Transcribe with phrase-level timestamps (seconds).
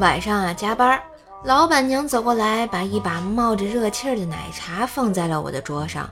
[0.00, 1.00] 晚上啊加班，
[1.44, 6.08] 老板娘走过来，把一把冒着热气儿的奶茶放在了我的桌上，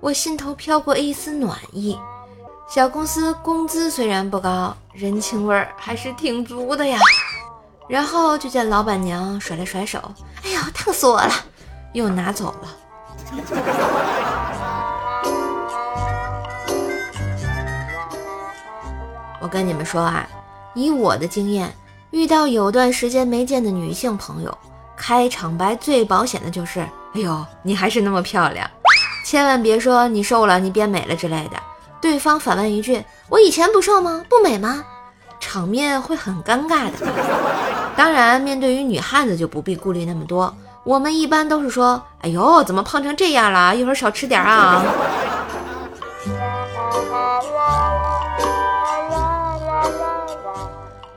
[0.00, 1.98] 我心头飘过一丝暖意。
[2.68, 6.98] 小公司工资虽然不高，人情味儿还是挺足的呀。
[7.88, 9.98] 然后就见老板娘甩了甩手，
[10.42, 11.32] 哎呦，烫死我了，
[11.94, 12.68] 又拿走了。
[19.40, 20.28] 我跟你们说啊，
[20.74, 21.74] 以我的经验，
[22.14, 24.56] 遇到有段时间没见的女性朋友，
[24.96, 26.78] 开场白最保险的就是
[27.12, 28.70] ：“哎呦，你还是那么漂亮。
[29.26, 31.56] ”千万别说你瘦了，你变美了之类的。
[32.00, 34.24] 对方反问一句：“我以前不瘦吗？
[34.28, 34.84] 不美吗？”
[35.40, 36.92] 场面会很尴尬的。
[37.98, 40.56] 当然，面对于女汉子就不必顾虑那么多。
[40.84, 43.74] 我们一般都是说：“哎呦，怎么胖成这样了？
[43.74, 44.84] 一会儿少吃点啊。”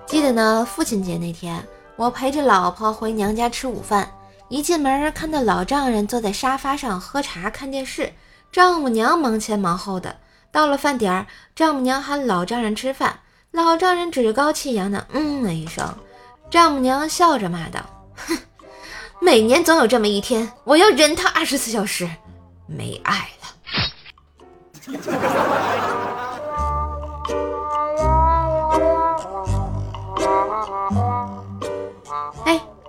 [0.08, 1.62] 记得呢，父亲节那天，
[1.98, 4.10] 我陪着老婆回娘家吃午饭，
[4.48, 8.14] 一进门看到老丈人坐在沙发上喝茶看电视，
[8.50, 10.16] 丈母娘忙前忙后的。
[10.50, 13.20] 到了饭点儿，丈母娘喊老丈人吃饭，
[13.52, 15.94] 老丈人趾高气扬的嗯了一声，
[16.50, 17.82] 丈母娘笑着骂道
[18.16, 18.38] ：“哼。”
[19.20, 22.10] 每年总有这么一天，我要忍他二十四小时，
[22.66, 23.48] 没爱了。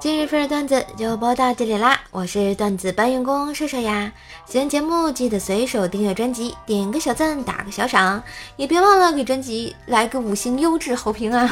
[0.00, 2.00] 今日份的段子就播到这里啦！
[2.12, 4.12] 我是段子搬运工射射呀。
[4.46, 8.22] 喜欢节目记得随手订阅专辑，点个小赞，打个小赏，
[8.54, 11.50] 也别忘了给专辑来个五星优质好评啊！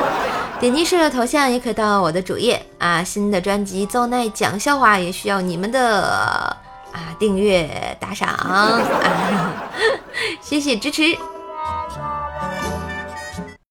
[0.58, 3.04] 点击射手头像也可到我的主页啊！
[3.04, 6.56] 新的专辑《奏奈讲笑话》也需要你们的
[6.92, 8.80] 啊订阅打赏啊！
[10.40, 11.14] 谢谢支持。